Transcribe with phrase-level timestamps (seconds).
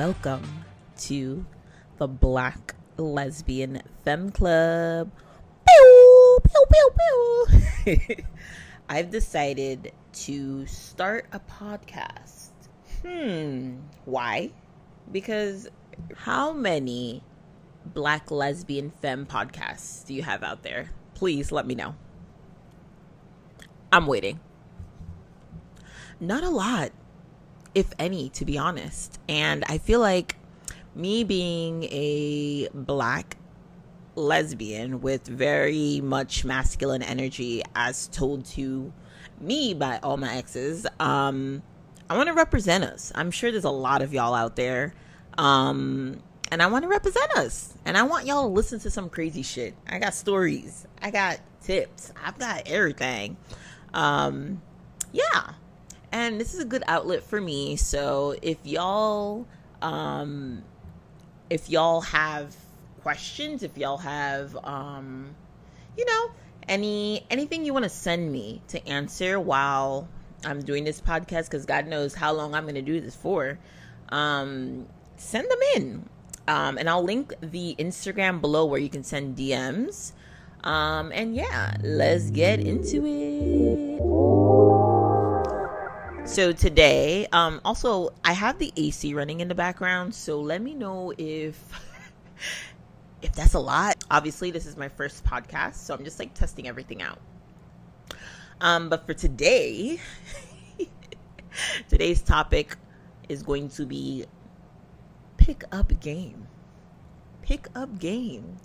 [0.00, 0.64] welcome
[0.96, 1.44] to
[1.98, 5.10] the Black Lesbian Femme Club.
[5.68, 6.90] Pew, pew, pew,
[7.84, 8.16] pew.
[8.88, 9.92] I've decided
[10.24, 12.48] to start a podcast.
[13.02, 14.52] Hmm, why?
[15.12, 15.68] Because
[16.16, 17.22] how many
[17.84, 20.92] Black Lesbian Femme podcasts do you have out there?
[21.12, 21.94] Please let me know.
[23.92, 24.40] I'm waiting.
[26.18, 26.90] Not a lot,
[27.74, 29.18] if any, to be honest.
[29.28, 30.36] And I feel like
[30.94, 33.36] me being a black
[34.16, 38.92] lesbian with very much masculine energy, as told to
[39.40, 41.62] me by all my exes, um,
[42.08, 43.12] I want to represent us.
[43.14, 44.94] I'm sure there's a lot of y'all out there.
[45.38, 47.74] Um, and I want to represent us.
[47.84, 49.74] And I want y'all to listen to some crazy shit.
[49.88, 50.86] I got stories.
[51.00, 52.12] I got tips.
[52.22, 53.36] I've got everything.
[53.94, 54.60] Um,
[55.12, 55.52] yeah.
[56.12, 57.76] And this is a good outlet for me.
[57.76, 59.46] So if y'all,
[59.80, 60.62] um,
[61.48, 62.54] if y'all have
[63.02, 65.34] questions, if y'all have, um,
[65.96, 66.30] you know,
[66.68, 70.08] any anything you want to send me to answer while
[70.44, 73.58] I'm doing this podcast, because God knows how long I'm going to do this for,
[74.08, 76.08] um, send them in.
[76.48, 80.12] Um, and I'll link the Instagram below where you can send DMs.
[80.64, 84.19] Um, and yeah, let's get into it.
[86.30, 90.74] So today, um, also I have the AC running in the background, so let me
[90.74, 91.58] know if
[93.20, 94.04] if that's a lot.
[94.12, 97.18] Obviously, this is my first podcast, so I'm just like testing everything out.
[98.60, 99.98] Um, but for today,
[101.88, 102.76] today's topic
[103.28, 104.24] is going to be
[105.36, 106.46] pick up game.
[107.42, 108.56] Pick up game.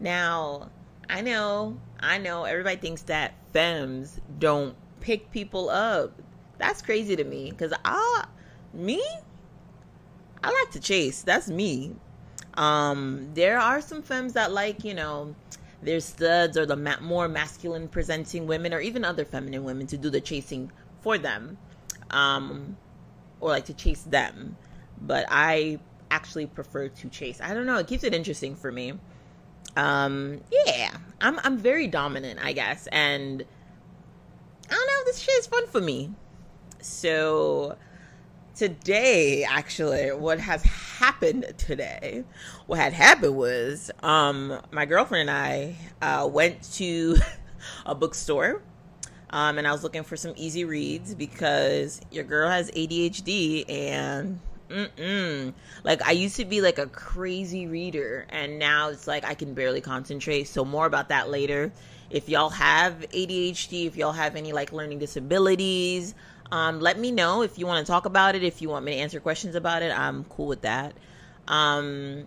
[0.00, 0.70] Now,
[1.10, 6.18] I know, I know everybody thinks that femmes don't pick people up.
[6.62, 8.24] That's crazy to me because I,
[8.72, 9.04] me,
[10.44, 11.22] I like to chase.
[11.22, 11.96] That's me.
[12.54, 15.34] Um, there are some femmes that like, you know,
[15.82, 19.96] their studs or the ma- more masculine presenting women or even other feminine women to
[19.96, 20.70] do the chasing
[21.00, 21.58] for them.
[22.12, 22.76] Um,
[23.40, 24.56] or like to chase them.
[25.00, 25.80] But I
[26.12, 27.40] actually prefer to chase.
[27.42, 28.92] I don't know, it keeps it interesting for me.
[29.76, 33.42] Um, yeah, I'm I'm very dominant, I guess, and
[34.70, 36.12] I don't know, this shit is fun for me.
[36.82, 37.76] So
[38.54, 42.22] today actually what has happened today
[42.66, 47.16] what had happened was um my girlfriend and i uh went to
[47.86, 48.60] a bookstore
[49.30, 54.38] um and i was looking for some easy reads because your girl has adhd and
[54.68, 55.54] Mm-mm.
[55.82, 59.54] like i used to be like a crazy reader and now it's like i can
[59.54, 61.72] barely concentrate so more about that later
[62.10, 66.14] if y'all have adhd if y'all have any like learning disabilities
[66.52, 68.44] um, let me know if you want to talk about it.
[68.44, 70.94] If you want me to answer questions about it, I'm cool with that.
[71.48, 72.26] Um,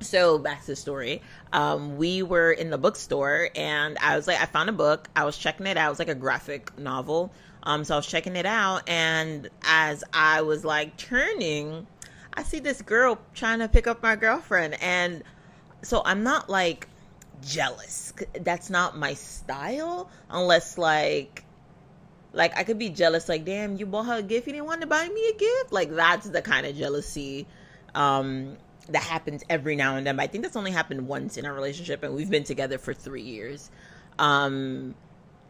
[0.00, 1.22] so back to the story.
[1.52, 5.08] Um, we were in the bookstore and I was like, I found a book.
[5.16, 5.86] I was checking it out.
[5.86, 7.32] It was like a graphic novel.
[7.62, 11.86] Um, so I was checking it out, and as I was like turning,
[12.32, 15.22] I see this girl trying to pick up my girlfriend, and
[15.82, 16.88] so I'm not like
[17.44, 18.14] jealous.
[18.40, 21.44] That's not my style, unless like
[22.32, 24.80] like I could be jealous, like, damn, you bought her a gift, you didn't want
[24.82, 25.72] to buy me a gift.
[25.72, 27.46] Like that's the kind of jealousy
[27.94, 28.56] um
[28.88, 30.16] that happens every now and then.
[30.16, 32.94] But I think that's only happened once in our relationship and we've been together for
[32.94, 33.70] three years.
[34.18, 34.94] Um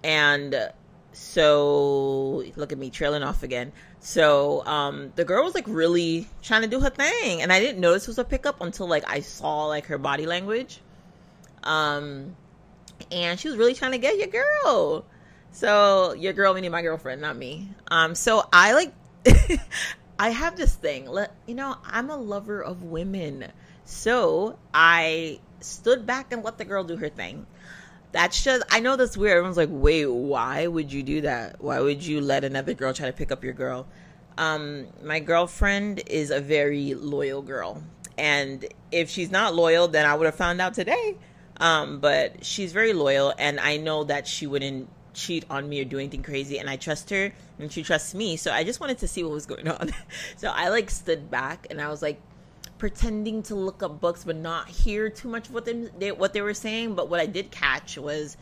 [0.05, 0.71] and
[1.12, 3.72] so look at me trailing off again.
[4.00, 7.81] So um the girl was like really trying to do her thing and I didn't
[7.81, 10.81] notice it was a pickup until like I saw like her body language.
[11.65, 12.37] Um
[13.12, 15.05] and she was really trying to get your girl.
[15.53, 17.70] So your girl meaning my girlfriend, not me.
[17.91, 18.92] Um, so I like
[20.19, 21.06] I have this thing.
[21.06, 23.47] Let you know, I'm a lover of women.
[23.84, 27.46] So I stood back and let the girl do her thing.
[28.12, 29.32] That's just I know that's weird.
[29.37, 31.62] Everyone's like, wait, why would you do that?
[31.62, 33.87] Why would you let another girl try to pick up your girl?
[34.37, 37.82] Um, my girlfriend is a very loyal girl.
[38.17, 41.17] And if she's not loyal, then I would have found out today.
[41.61, 45.84] Um, but she's very loyal and I know that she wouldn't cheat on me or
[45.84, 48.37] do anything crazy and I trust her and she trusts me.
[48.37, 49.90] So I just wanted to see what was going on.
[50.37, 52.20] so I like stood back and I was like
[52.78, 56.40] pretending to look up books but not hear too much of what they, what they
[56.40, 58.37] were saying, but what I did catch was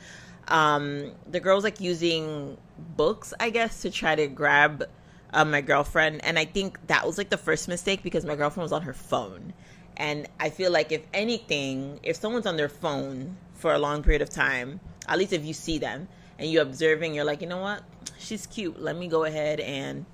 [0.48, 2.56] um the girls like using
[2.96, 4.84] books, I guess, to try to grab
[5.32, 8.64] uh, my girlfriend and I think that was like the first mistake because my girlfriend
[8.64, 9.52] was on her phone.
[9.96, 14.20] And I feel like if anything, if someone's on their phone for a long period
[14.20, 17.60] of time, at least if you see them, and you're observing, you're like, you know
[17.60, 17.82] what?
[18.18, 18.80] She's cute.
[18.82, 20.06] Let me go ahead and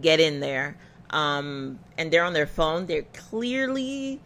[0.00, 0.76] get in there.
[1.10, 4.20] um, and they're on their phone, they're clearly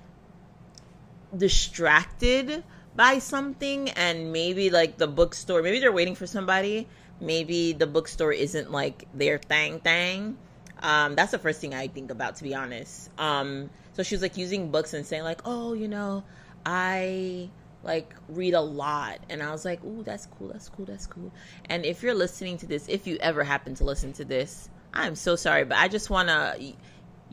[1.36, 2.64] distracted
[2.96, 6.88] by something and maybe like the bookstore maybe they're waiting for somebody
[7.20, 10.36] maybe the bookstore isn't like their thing thing
[10.82, 14.22] um, that's the first thing i think about to be honest um, so she was
[14.22, 16.24] like using books and saying like oh you know
[16.66, 17.48] i
[17.82, 19.18] like read a lot.
[19.28, 21.32] And i was like ooh that's cool that's cool that's cool.
[21.68, 25.14] And if you're listening to this if you ever happen to listen to this i'm
[25.14, 26.72] so sorry but i just want to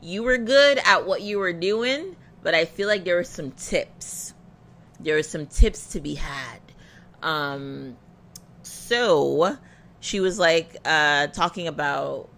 [0.00, 3.50] you were good at what you were doing but i feel like there were some
[3.52, 4.34] tips.
[5.00, 6.60] There were some tips to be had.
[7.22, 7.96] Um
[8.62, 9.56] so
[10.00, 12.28] she was like uh talking about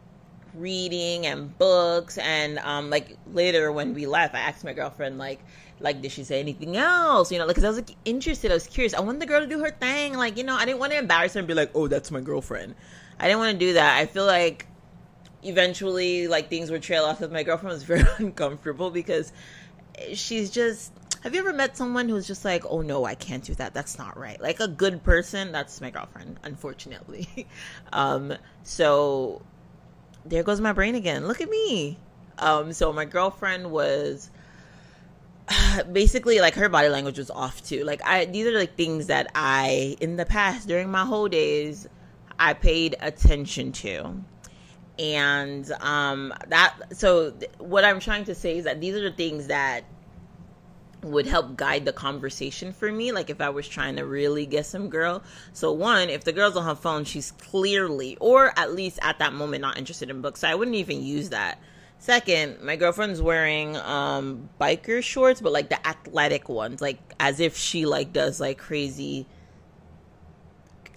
[0.54, 5.38] reading and books and um like later when we left i asked my girlfriend like
[5.80, 7.32] like did she say anything else?
[7.32, 8.50] You know like because i was like interested.
[8.50, 8.94] I was curious.
[8.94, 10.14] I wanted the girl to do her thing.
[10.14, 12.20] Like you know i didn't want to embarrass her and be like oh that's my
[12.20, 12.74] girlfriend.
[13.18, 13.98] I didn't want to do that.
[13.98, 14.66] I feel like
[15.42, 19.32] eventually like things would trail off because my girlfriend was very uncomfortable because
[20.12, 20.92] she's just
[21.22, 23.74] have you ever met someone who's just like oh no i can't do that.
[23.74, 24.40] That's not right.
[24.40, 27.46] Like a good person that's my girlfriend unfortunately.
[27.92, 29.42] Um so
[30.24, 31.26] there goes my brain again.
[31.26, 31.98] Look at me.
[32.38, 34.30] Um so my girlfriend was
[35.92, 37.84] basically like her body language was off too.
[37.84, 41.88] Like i these are like things that i in the past during my whole days
[42.38, 44.22] i paid attention to.
[44.98, 49.12] And um that so th- what i'm trying to say is that these are the
[49.12, 49.84] things that
[51.02, 54.66] would help guide the conversation for me like if i was trying to really get
[54.66, 55.22] some girl.
[55.52, 59.32] So one if the girl's on her phone she's clearly or at least at that
[59.32, 61.58] moment not interested in books so i wouldn't even use that
[62.00, 67.56] second my girlfriend's wearing um biker shorts but like the athletic ones like as if
[67.56, 69.26] she like does like crazy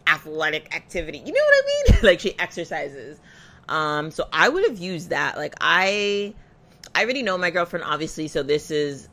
[0.07, 1.17] athletic activity.
[1.19, 1.99] You know what i mean?
[2.03, 3.19] Like she exercises.
[3.69, 5.37] Um so i would have used that.
[5.37, 6.33] Like i
[6.95, 9.09] i already know my girlfriend obviously so this is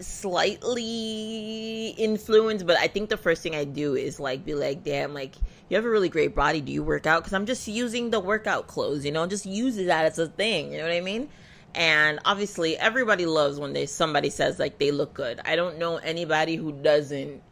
[0.00, 5.14] slightly influenced, but I think the first thing I do is like be like, damn,
[5.14, 5.34] like
[5.68, 6.60] you have a really great body.
[6.60, 7.22] Do you work out?
[7.22, 10.72] Because I'm just using the workout clothes, you know, just use that as a thing.
[10.72, 11.28] You know what I mean?
[11.74, 15.40] And obviously, everybody loves when they somebody says like they look good.
[15.44, 17.42] I don't know anybody who doesn't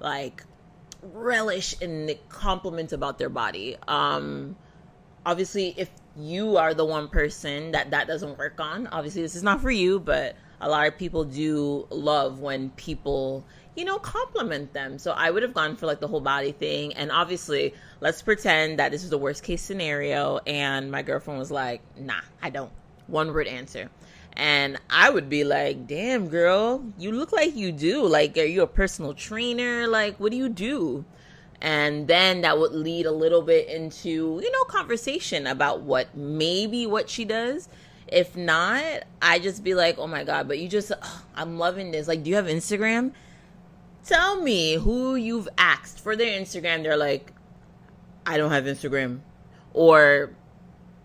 [0.00, 0.44] like
[1.02, 3.76] relish in the compliments about their body.
[3.88, 4.56] Um,
[5.24, 9.42] obviously, if you are the one person that that doesn't work on, obviously this is
[9.42, 13.46] not for you, but a lot of people do love when people
[13.76, 14.98] you know compliment them.
[14.98, 16.94] So i would have gone for like the whole body thing.
[16.94, 20.38] And obviously let's pretend that this is the worst case scenario.
[20.46, 22.72] And my girlfriend was like nah i don't.
[23.06, 23.90] One word answer.
[24.34, 28.06] And i would be like damn girl you look like you do.
[28.06, 29.86] Like are you a personal trainer?
[29.86, 31.04] Like what do you do?
[31.62, 36.86] And then that would lead a little bit into you know conversation about what maybe
[36.86, 37.68] what she does.
[38.08, 41.92] If not, I just be like, oh my God, but you just, oh, I'm loving
[41.92, 42.08] this.
[42.08, 43.12] Like, do you have Instagram?
[44.04, 46.82] Tell me who you've asked for their Instagram.
[46.82, 47.32] They're like,
[48.26, 49.20] I don't have Instagram.
[49.72, 50.30] Or,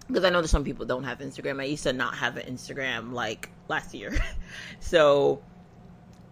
[0.07, 1.61] because I know that some people don't have Instagram.
[1.61, 4.17] I used to not have an Instagram like last year.
[4.79, 5.41] so,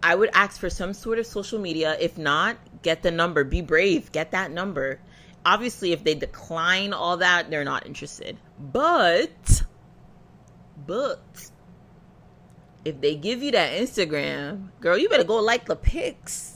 [0.02, 1.96] I would ask for some sort of social media.
[1.98, 3.44] If not, get the number.
[3.44, 4.12] Be brave.
[4.12, 5.00] Get that number.
[5.46, 8.36] Obviously, if they decline all that, they're not interested.
[8.58, 9.64] But
[10.86, 11.50] but,
[12.84, 16.53] If they give you that Instagram, girl, you better go like the pics,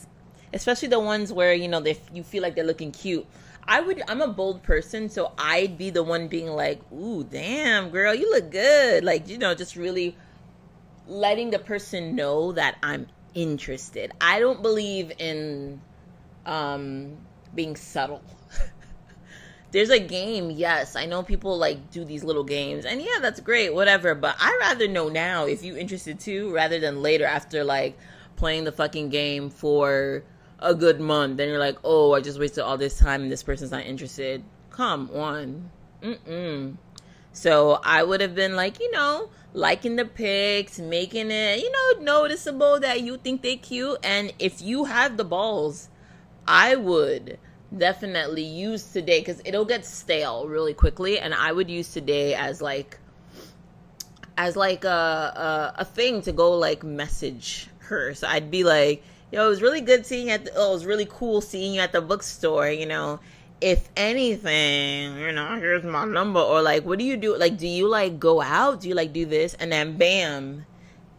[0.52, 3.26] especially the ones where you know they you feel like they're looking cute.
[3.66, 4.02] I would.
[4.08, 8.30] I'm a bold person, so I'd be the one being like, "Ooh, damn, girl, you
[8.30, 10.16] look good." Like you know, just really
[11.06, 14.12] letting the person know that I'm interested.
[14.20, 15.80] I don't believe in
[16.46, 17.16] um
[17.54, 18.22] being subtle
[19.72, 23.40] there's a game yes i know people like do these little games and yeah that's
[23.40, 27.64] great whatever but i rather know now if you interested too rather than later after
[27.64, 27.98] like
[28.36, 30.22] playing the fucking game for
[30.60, 31.36] a good month.
[31.36, 34.42] Then you're like oh i just wasted all this time and this person's not interested.
[34.70, 35.70] Come on.
[36.02, 36.76] Mm-mm.
[37.32, 42.02] So i would have been like you know liking the pics making it you know
[42.02, 43.98] noticeable that you think they cute.
[44.02, 45.88] And if you have the balls
[46.46, 47.38] i would
[47.76, 51.18] definitely use today because it'll get stale really quickly.
[51.18, 52.98] And i would use today as like
[54.36, 54.88] as like a,
[55.76, 58.14] a, a thing to go like message her.
[58.14, 60.74] So i'd be like yo it was really good seeing you at the, oh it
[60.74, 63.20] was really cool seeing you at the bookstore you know
[63.60, 67.66] if anything you know here's my number or like what do you do like do
[67.66, 70.64] you like go out do you like do this and then bam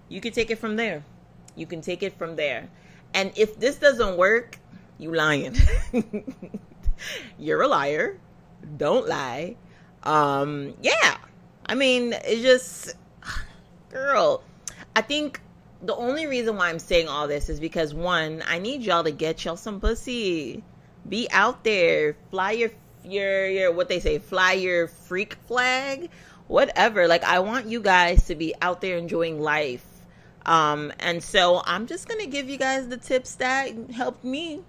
[0.07, 1.03] you can take it from there
[1.55, 2.69] you can take it from there
[3.13, 4.59] and if this doesn't work
[4.99, 5.55] you lying.
[7.39, 8.19] You're a liar.
[8.77, 9.55] Don't lie.
[10.03, 11.17] Um, yeah.
[11.65, 12.95] I mean, it's just,
[13.89, 14.43] girl,
[14.95, 15.41] I think
[15.81, 19.11] the only reason why I'm saying all this is because one, I need y'all to
[19.11, 20.63] get y'all some pussy.
[21.07, 22.71] Be out there, fly your
[23.03, 26.09] your your what they say, fly your freak flag,
[26.47, 27.07] whatever.
[27.07, 29.85] Like I want you guys to be out there enjoying life.
[30.45, 34.61] Um, and so I'm just gonna give you guys the tips that helped me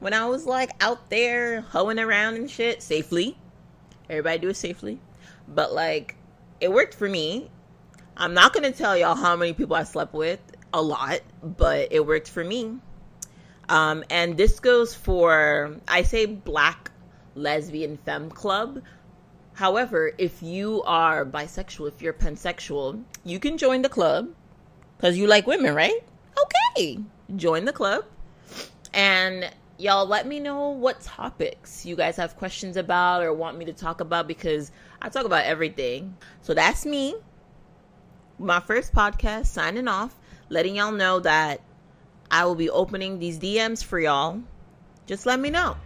[0.00, 3.36] when I was like out there hoeing around and shit safely.
[4.10, 5.00] Everybody do it safely.
[5.46, 6.16] But like
[6.60, 7.50] it worked for me.
[8.16, 10.40] I'm not gonna tell y'all how many people I slept with,
[10.72, 12.78] a lot, but it worked for me.
[13.68, 16.90] Um, and this goes for I say black
[17.34, 18.82] lesbian femme club.
[19.54, 24.28] However, if you are bisexual, if you're pansexual, you can join the club
[24.96, 26.00] because you like women, right?
[26.40, 26.98] Okay,
[27.36, 28.04] join the club.
[28.94, 33.64] And y'all let me know what topics you guys have questions about or want me
[33.64, 36.16] to talk about because I talk about everything.
[36.42, 37.14] So that's me.
[38.38, 40.17] My first podcast signing off,
[40.48, 41.60] letting y'all know that
[42.30, 44.40] I will be opening these DMs for y'all.
[45.06, 45.76] Just let me know.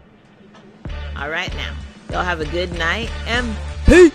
[1.17, 1.75] All right now.
[2.11, 4.13] Y'all have a good night and peace.